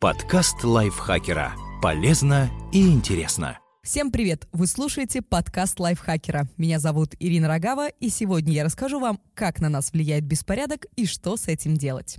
Подкаст 0.00 0.62
лайфхакера. 0.62 1.54
Полезно 1.82 2.48
и 2.70 2.86
интересно. 2.86 3.58
Всем 3.82 4.12
привет! 4.12 4.46
Вы 4.52 4.68
слушаете 4.68 5.22
подкаст 5.22 5.80
лайфхакера. 5.80 6.46
Меня 6.56 6.78
зовут 6.78 7.16
Ирина 7.18 7.48
Рогава, 7.48 7.88
и 7.88 8.08
сегодня 8.08 8.52
я 8.52 8.62
расскажу 8.62 9.00
вам, 9.00 9.18
как 9.34 9.58
на 9.60 9.68
нас 9.68 9.90
влияет 9.92 10.22
беспорядок 10.22 10.86
и 10.94 11.04
что 11.04 11.36
с 11.36 11.48
этим 11.48 11.76
делать. 11.76 12.18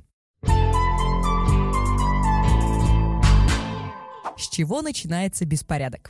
С 4.38 4.50
чего 4.52 4.82
начинается 4.82 5.46
беспорядок? 5.46 6.10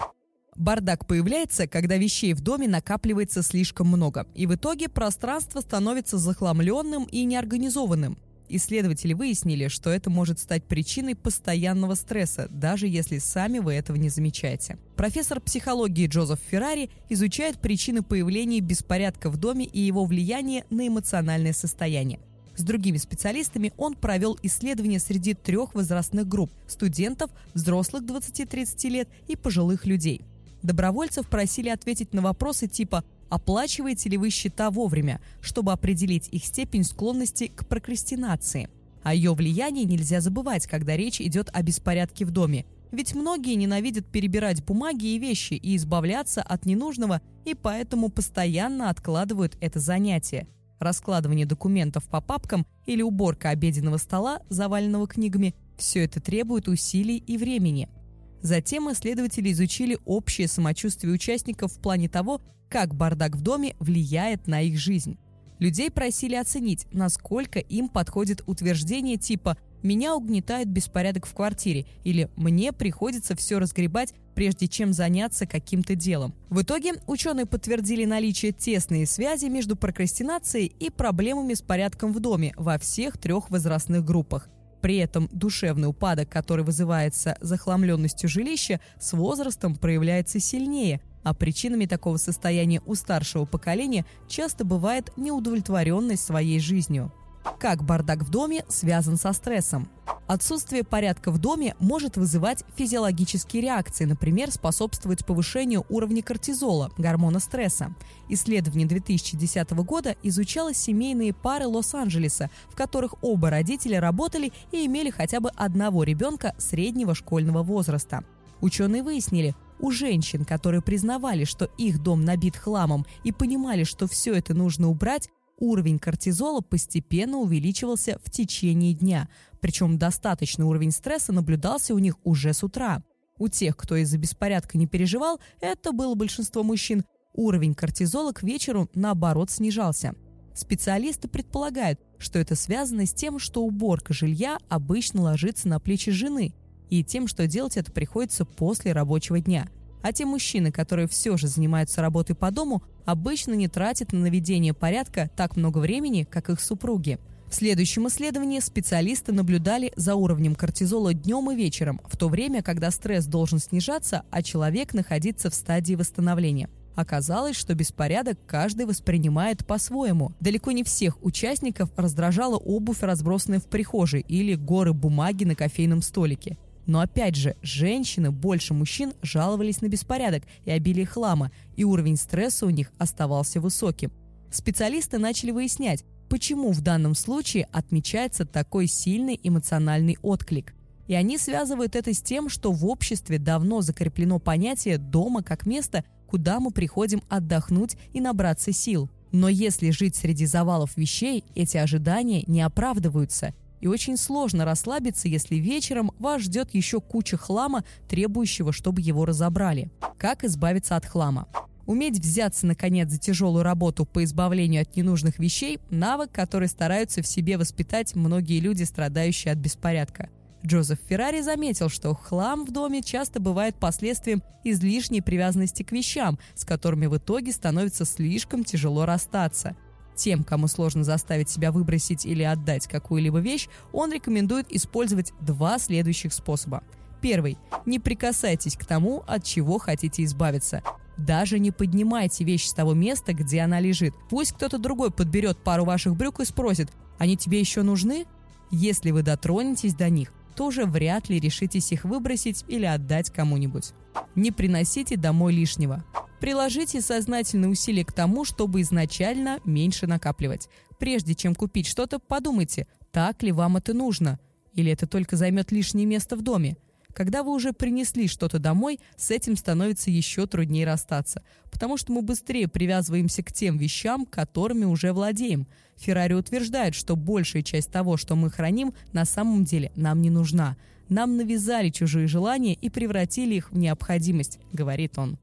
Бардак 0.56 1.06
появляется, 1.06 1.68
когда 1.68 1.98
вещей 1.98 2.34
в 2.34 2.42
доме 2.42 2.68
накапливается 2.68 3.44
слишком 3.44 3.90
много, 3.90 4.26
и 4.34 4.48
в 4.48 4.56
итоге 4.56 4.90
пространство 4.90 5.62
становится 5.62 6.18
захламленным 6.18 7.04
и 7.04 7.26
неорганизованным. 7.26 8.18
Исследователи 8.50 9.14
выяснили, 9.14 9.68
что 9.68 9.92
это 9.92 10.10
может 10.10 10.40
стать 10.40 10.64
причиной 10.64 11.16
постоянного 11.16 11.94
стресса, 11.94 12.48
даже 12.50 12.88
если 12.88 13.20
сами 13.20 13.60
вы 13.60 13.74
этого 13.74 13.96
не 13.96 14.10
замечаете. 14.10 14.78
Профессор 14.96 15.40
психологии 15.40 16.08
Джозеф 16.08 16.40
Феррари 16.50 16.90
изучает 17.10 17.60
причины 17.60 18.02
появления 18.02 18.60
беспорядка 18.60 19.30
в 19.30 19.38
доме 19.38 19.66
и 19.66 19.80
его 19.80 20.04
влияние 20.06 20.66
на 20.72 20.88
эмоциональное 20.88 21.54
состояние. 21.54 22.20
С 22.56 22.64
другими 22.64 22.98
специалистами 22.98 23.72
он 23.78 23.94
провел 23.94 24.38
исследования 24.44 25.00
среди 25.00 25.34
трех 25.34 25.76
возрастных 25.76 26.28
групп– 26.28 26.52
студентов, 26.68 27.32
взрослых 27.54 28.04
20-30 28.04 28.90
лет 28.90 29.10
и 29.28 29.36
пожилых 29.36 29.86
людей. 29.86 30.24
Добровольцев 30.62 31.28
просили 31.28 31.70
ответить 31.70 32.14
на 32.14 32.22
вопросы 32.22 32.68
типа 32.68 33.06
Оплачиваете 33.30 34.10
ли 34.10 34.18
вы 34.18 34.32
счета 34.32 34.72
вовремя, 34.72 35.22
чтобы 35.40 35.72
определить 35.72 36.28
их 36.30 36.44
степень 36.44 36.84
склонности 36.84 37.48
к 37.48 37.68
прокрастинации? 37.68 38.70
О 39.04 39.14
ее 39.14 39.34
влиянии 39.34 39.86
нельзя 39.86 40.20
забывать, 40.20 40.68
когда 40.68 40.98
речь 40.98 41.22
идет 41.22 41.50
о 41.54 41.62
беспорядке 41.62 42.26
в 42.26 42.32
доме. 42.32 42.66
Ведь 42.92 43.14
многие 43.14 43.54
ненавидят 43.54 44.08
перебирать 44.08 44.66
бумаги 44.66 45.06
и 45.06 45.20
вещи 45.20 45.54
и 45.54 45.76
избавляться 45.76 46.42
от 46.42 46.66
ненужного, 46.66 47.22
и 47.46 47.54
поэтому 47.54 48.10
постоянно 48.10 48.90
откладывают 48.90 49.58
это 49.62 49.80
занятие. 49.80 50.48
Раскладывание 50.80 51.46
документов 51.46 52.06
по 52.06 52.20
папкам 52.20 52.66
или 52.88 53.04
уборка 53.04 53.50
обеденного 53.50 53.98
стола, 53.98 54.42
заваленного 54.50 55.08
книгами– 55.08 55.54
все 55.78 56.04
это 56.04 56.20
требует 56.20 56.68
усилий 56.68 57.18
и 57.18 57.38
времени– 57.38 57.88
Затем 58.42 58.92
исследователи 58.92 59.52
изучили 59.52 59.98
общее 60.06 60.48
самочувствие 60.48 61.14
участников 61.14 61.74
в 61.74 61.80
плане 61.80 62.08
того, 62.10 62.42
как 62.70 62.96
бардак 62.96 63.36
в 63.36 63.42
доме 63.42 63.76
влияет 63.80 64.48
на 64.48 64.62
их 64.62 64.78
жизнь. 64.78 65.18
Людей 65.60 65.92
просили 65.92 66.36
оценить, 66.36 66.88
насколько 66.94 67.60
им 67.60 67.90
подходит 67.90 68.42
утверждение 68.48 69.18
типа 69.18 69.58
«меня 69.84 70.16
угнетает 70.16 70.70
беспорядок 70.70 71.26
в 71.26 71.34
квартире» 71.34 71.86
или 72.06 72.30
«мне 72.38 72.72
приходится 72.72 73.36
все 73.36 73.60
разгребать, 73.60 74.14
прежде 74.36 74.70
чем 74.70 74.94
заняться 74.94 75.46
каким-то 75.46 75.96
делом». 75.96 76.34
В 76.50 76.62
итоге 76.62 76.94
ученые 77.08 77.46
подтвердили 77.46 78.06
наличие 78.06 78.54
тесной 78.54 79.06
связи 79.06 79.48
между 79.48 79.76
прокрастинацией 79.76 80.68
и 80.80 80.90
проблемами 80.90 81.54
с 81.54 81.62
порядком 81.62 82.14
в 82.14 82.22
доме 82.22 82.54
во 82.56 82.78
всех 82.78 83.18
трех 83.18 83.50
возрастных 83.50 84.06
группах– 84.06 84.48
при 84.82 84.98
этом 84.98 85.30
душевный 85.32 85.88
упадок, 85.88 86.30
который 86.30 86.64
вызывается 86.64 87.38
захламленностью 87.42 88.30
жилища, 88.30 88.80
с 89.00 89.14
возрастом 89.14 89.76
проявляется 89.76 90.40
сильнее, 90.40 91.02
а 91.24 91.34
причинами 91.34 91.86
такого 91.86 92.18
состояния 92.18 92.82
у 92.86 92.96
старшего 92.96 93.46
поколения 93.46 94.06
часто 94.28 94.64
бывает 94.66 95.12
неудовлетворенность 95.18 96.26
своей 96.26 96.60
жизнью. 96.60 97.12
Как 97.60 97.84
бардак 97.84 98.24
в 98.24 98.30
доме 98.30 98.66
связан 98.70 99.18
со 99.18 99.34
стрессом? 99.34 99.90
Отсутствие 100.30 100.84
порядка 100.84 101.32
в 101.32 101.40
доме 101.40 101.76
может 101.80 102.16
вызывать 102.16 102.64
физиологические 102.76 103.64
реакции, 103.64 104.06
например, 104.06 104.52
способствовать 104.52 105.26
повышению 105.26 105.88
уровня 105.90 106.22
кортизола, 106.22 106.92
гормона 107.00 107.40
стресса. 107.40 107.96
Исследование 108.28 108.88
2010 108.88 109.72
года 109.72 110.16
изучало 110.22 110.76
семейные 110.76 111.34
пары 111.34 111.66
Лос-Анджелеса, 111.66 112.52
в 112.70 112.76
которых 112.76 113.16
оба 113.24 113.50
родителя 113.50 114.00
работали 114.00 114.54
и 114.72 114.86
имели 114.86 115.10
хотя 115.10 115.40
бы 115.40 115.50
одного 115.56 116.04
ребенка 116.04 116.54
среднего 116.60 117.16
школьного 117.16 117.64
возраста. 117.64 118.24
Ученые 118.62 119.02
выяснили, 119.02 119.56
у 119.80 119.92
женщин, 119.92 120.46
которые 120.46 120.82
признавали, 120.82 121.46
что 121.46 121.66
их 121.78 122.04
дом 122.04 122.24
набит 122.24 122.56
хламом 122.56 123.06
и 123.24 123.32
понимали, 123.32 123.84
что 123.84 124.08
все 124.08 124.36
это 124.36 124.54
нужно 124.54 124.90
убрать, 124.90 125.30
уровень 125.60 126.00
кортизола 126.00 126.62
постепенно 126.62 127.38
увеличивался 127.38 128.20
в 128.24 128.32
течение 128.32 128.94
дня, 128.94 129.30
причем 129.62 129.98
достаточный 129.98 130.66
уровень 130.66 130.92
стресса 130.92 131.32
наблюдался 131.32 131.94
у 131.94 132.00
них 132.00 132.16
уже 132.24 132.54
с 132.54 132.64
утра. 132.64 133.04
У 133.38 133.48
тех, 133.48 133.78
кто 133.78 133.96
из-за 133.98 134.18
беспорядка 134.18 134.78
не 134.78 134.88
переживал, 134.88 135.40
это 135.62 135.92
было 135.92 136.16
большинство 136.16 136.64
мужчин, 136.64 137.06
уровень 137.34 137.76
кортизола 137.76 138.32
к 138.32 138.44
вечеру, 138.44 138.90
наоборот, 138.94 139.50
снижался. 139.50 140.14
Специалисты 140.54 141.28
предполагают, 141.28 142.00
что 142.18 142.40
это 142.40 142.56
связано 142.56 143.06
с 143.06 143.14
тем, 143.14 143.40
что 143.40 143.64
уборка 143.64 144.14
жилья 144.14 144.58
обычно 144.68 145.22
ложится 145.22 145.70
на 145.70 145.80
плечи 145.80 146.12
жены, 146.12 146.54
и 146.90 147.04
тем, 147.04 147.28
что 147.28 147.48
делать 147.48 147.78
это 147.78 147.92
приходится 147.92 148.46
после 148.46 148.92
рабочего 148.92 149.40
дня– 149.40 149.70
а 150.02 150.14
те 150.14 150.26
мужчины, 150.26 150.72
которые 150.72 151.08
все 151.08 151.38
же 151.38 151.48
занимаются 151.48 152.02
работой 152.02 152.36
по 152.36 152.52
дому, 152.52 152.84
обычно 153.06 153.54
не 153.54 153.68
тратят 153.68 154.14
на 154.14 154.20
наведение 154.20 154.74
порядка 154.74 155.30
так 155.36 155.56
много 155.56 155.80
времени, 155.80 156.28
как 156.30 156.50
их 156.50 156.62
супруги. 156.62 157.20
В 157.50 157.56
следующем 157.56 158.08
исследовании 158.08 158.60
специалисты 158.60 159.32
наблюдали 159.32 159.92
за 159.96 160.14
уровнем 160.14 160.54
кортизола 160.54 161.16
днем 161.16 161.50
и 161.50 161.56
вечером, 161.56 162.00
в 162.06 162.16
то 162.16 162.30
время, 162.30 162.62
когда 162.62 162.92
стресс 162.92 163.26
должен 163.26 163.58
снижаться, 163.58 164.22
а 164.30 164.44
человек 164.44 164.94
находиться 164.94 165.50
в 165.50 165.56
стадии 165.56 165.96
восстановления. 165.96 166.70
Оказалось, 166.94 167.56
что 167.56 167.74
беспорядок 167.74 168.38
каждый 168.46 168.86
воспринимает 168.86 169.66
по-своему. 169.66 170.34
Далеко 170.40 170.72
не 170.72 170.84
всех 170.84 171.18
участников 171.24 171.90
раздражала 171.96 172.58
обувь, 172.58 173.02
разбросанная 173.02 173.60
в 173.60 173.66
прихожей, 173.66 174.26
или 174.28 174.54
горы 174.54 174.94
бумаги 174.94 175.46
на 175.46 175.56
кофейном 175.56 176.02
столике. 176.02 176.58
Но 176.90 177.02
опять 177.02 177.36
же, 177.36 177.56
женщины 177.62 178.32
больше 178.32 178.74
мужчин 178.74 179.14
жаловались 179.22 179.82
на 179.82 179.90
беспорядок 179.90 180.46
и 180.66 180.72
обилие 180.72 181.06
хлама, 181.06 181.52
и 181.76 181.84
уровень 181.84 182.18
стресса 182.18 182.66
у 182.66 182.72
них 182.72 182.92
оставался 182.98 183.62
высоким. 183.62 184.12
Специалисты 184.52 185.20
начали 185.20 185.52
выяснять, 185.52 186.04
почему 186.30 186.72
в 186.72 186.82
данном 186.82 187.14
случае 187.14 187.68
отмечается 187.72 188.44
такой 188.44 188.88
сильный 188.88 189.40
эмоциональный 189.44 190.18
отклик. 190.24 190.74
И 191.08 191.14
они 191.14 191.38
связывают 191.38 191.96
это 191.96 192.12
с 192.12 192.24
тем, 192.24 192.50
что 192.50 192.72
в 192.72 192.84
обществе 192.88 193.38
давно 193.38 193.82
закреплено 193.82 194.40
понятие 194.40 194.98
дома 194.98 195.44
как 195.44 195.68
место, 195.68 196.04
куда 196.26 196.60
мы 196.60 196.72
приходим 196.72 197.22
отдохнуть 197.30 197.98
и 198.14 198.20
набраться 198.20 198.72
сил. 198.72 199.12
Но 199.32 199.48
если 199.48 199.92
жить 199.92 200.16
среди 200.16 200.48
завалов 200.48 200.98
вещей, 200.98 201.44
эти 201.54 201.78
ожидания 201.78 202.44
не 202.48 202.62
оправдываются– 202.62 203.54
и 203.82 203.88
очень 203.88 204.18
сложно 204.18 204.66
расслабиться, 204.66 205.28
если 205.28 205.56
вечером 205.56 206.12
вас 206.20 206.42
ждет 206.42 206.74
еще 206.74 207.02
куча 207.02 207.38
хлама, 207.38 207.84
требующего, 208.08 208.72
чтобы 208.72 209.02
его 209.02 209.26
разобрали. 209.26 209.92
Как 210.18 210.44
избавиться 210.44 210.96
от 210.96 211.06
хлама? 211.06 211.48
Уметь 211.86 212.20
взяться, 212.20 212.68
наконец, 212.68 213.10
за 213.10 213.18
тяжелую 213.18 213.64
работу 213.64 214.06
по 214.06 214.24
избавлению 214.24 214.84
от 214.84 214.96
ненужных 214.96 215.40
вещей– 215.40 215.80
навык, 215.90 216.32
который 216.32 216.68
стараются 216.68 217.24
в 217.24 217.28
себе 217.28 217.58
воспитать 217.58 218.14
многие 218.16 218.60
люди, 218.60 218.84
страдающие 218.84 219.52
от 219.52 219.58
беспорядка. 219.58 220.30
Джозеф 220.64 221.00
Феррари 221.08 221.42
заметил, 221.42 221.90
что 221.90 222.14
хлам 222.14 222.66
в 222.66 222.72
доме 222.72 223.02
часто 223.02 223.40
бывает 223.40 223.76
последствием 223.76 224.44
излишней 224.64 225.22
привязанности 225.22 225.82
к 225.82 225.92
вещам, 225.92 226.38
с 226.54 226.64
которыми 226.64 227.08
в 227.08 227.18
итоге 227.18 227.52
становится 227.52 228.06
слишком 228.06 228.64
тяжело 228.64 229.06
расстаться– 229.06 229.76
тем, 230.20 230.44
кому 230.44 230.68
сложно 230.68 231.04
заставить 231.04 231.50
себя 231.50 231.72
выбросить 231.72 232.26
или 232.26 232.44
отдать 232.44 232.88
какую-либо 232.88 233.40
вещь, 233.40 233.70
он 233.94 234.12
рекомендует 234.12 234.68
использовать 234.70 235.34
два 235.40 235.80
следующих 235.80 236.34
способа. 236.34 236.84
Первый. 237.22 237.58
Не 237.86 238.00
прикасайтесь 238.00 238.76
к 238.76 238.86
тому, 238.86 239.24
от 239.28 239.44
чего 239.44 239.78
хотите 239.78 240.24
избавиться. 240.24 240.84
Даже 241.18 241.60
не 241.60 241.72
поднимайте 241.72 242.44
вещь 242.44 242.66
с 242.66 242.74
того 242.74 242.94
места, 242.94 243.34
где 243.34 243.62
она 243.62 243.80
лежит. 243.80 244.14
Пусть 244.30 244.54
кто-то 244.54 244.78
другой 244.78 245.12
подберет 245.12 245.58
пару 245.64 245.86
ваших 245.86 246.16
брюк 246.16 246.40
и 246.40 246.46
спросит, 246.46 246.90
они 247.18 247.36
тебе 247.36 247.60
еще 247.60 247.82
нужны? 247.82 248.26
Если 248.72 249.12
вы 249.12 249.24
дотронетесь 249.24 249.96
до 249.96 250.10
них, 250.10 250.32
то 250.60 250.66
уже 250.66 250.86
вряд 250.86 251.30
ли 251.30 251.40
решитесь 251.40 251.94
их 251.94 252.04
выбросить 252.04 252.66
или 252.68 252.84
отдать 252.84 253.30
кому-нибудь. 253.30 253.94
Не 254.36 254.52
приносите 254.52 255.16
домой 255.16 255.54
лишнего. 255.54 256.04
Приложите 256.42 257.00
сознательные 257.00 257.70
усилия 257.70 258.04
к 258.04 258.12
тому, 258.12 258.44
чтобы 258.44 258.82
изначально 258.82 259.62
меньше 259.64 260.06
накапливать. 260.06 260.68
Прежде 261.00 261.34
чем 261.34 261.56
купить 261.56 261.88
что-то, 261.88 262.20
подумайте, 262.20 262.88
так 263.14 263.42
ли 263.42 263.54
вам 263.54 263.78
это 263.78 263.94
нужно, 263.94 264.38
или 264.74 264.92
это 264.92 265.08
только 265.08 265.38
займет 265.38 265.72
лишнее 265.72 266.06
место 266.06 266.36
в 266.36 266.42
доме. 266.42 266.76
Когда 267.14 267.44
вы 267.44 267.52
уже 267.52 267.74
принесли 267.74 268.28
что-то 268.28 268.60
домой, 268.60 269.00
с 269.18 269.32
этим 269.32 269.58
становится 269.58 270.12
еще 270.12 270.46
труднее 270.46 270.86
расстаться, 270.86 271.44
потому 271.72 271.98
что 271.98 272.12
мы 272.12 272.22
быстрее 272.22 272.68
привязываемся 272.68 273.44
к 273.44 273.52
тем 273.52 273.78
вещам, 273.78 274.26
которыми 274.26 274.86
уже 274.86 275.12
владеем. 275.12 275.68
Феррари 275.98 276.34
утверждает, 276.34 276.96
что 276.96 277.16
большая 277.16 277.64
часть 277.64 277.92
того, 277.92 278.16
что 278.16 278.36
мы 278.36 278.50
храним, 278.50 278.94
на 279.12 279.26
самом 279.26 279.66
деле 279.66 279.92
нам 279.96 280.22
не 280.22 280.30
нужна. 280.30 280.78
Нам 281.10 281.38
навязали 281.38 281.90
чужие 281.90 282.28
желания 282.28 282.74
и 282.74 282.90
превратили 282.90 283.56
их 283.56 283.72
в 283.72 283.78
необходимость, 283.78 284.60
говорит 284.72 285.18
он. 285.18 285.40